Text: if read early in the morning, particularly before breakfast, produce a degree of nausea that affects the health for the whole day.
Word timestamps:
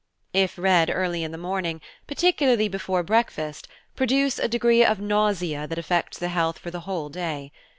if 0.33 0.57
read 0.57 0.89
early 0.91 1.23
in 1.23 1.31
the 1.31 1.37
morning, 1.37 1.79
particularly 2.07 2.67
before 2.67 3.03
breakfast, 3.03 3.67
produce 3.95 4.39
a 4.39 4.47
degree 4.47 4.83
of 4.83 4.99
nausea 4.99 5.67
that 5.67 5.77
affects 5.77 6.17
the 6.17 6.29
health 6.29 6.57
for 6.57 6.71
the 6.71 6.79
whole 6.89 7.07
day. 7.07 7.51